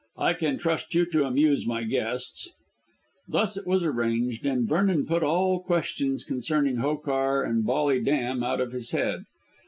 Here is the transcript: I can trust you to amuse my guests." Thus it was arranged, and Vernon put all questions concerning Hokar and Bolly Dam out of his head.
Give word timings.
I 0.17 0.33
can 0.33 0.57
trust 0.57 0.95
you 0.95 1.05
to 1.11 1.25
amuse 1.25 1.67
my 1.67 1.83
guests." 1.83 2.49
Thus 3.27 3.55
it 3.55 3.67
was 3.67 3.83
arranged, 3.83 4.47
and 4.47 4.67
Vernon 4.67 5.05
put 5.05 5.21
all 5.21 5.59
questions 5.61 6.23
concerning 6.23 6.77
Hokar 6.77 7.43
and 7.43 7.63
Bolly 7.67 8.01
Dam 8.01 8.41
out 8.41 8.59
of 8.61 8.71
his 8.71 8.89
head. 8.89 9.25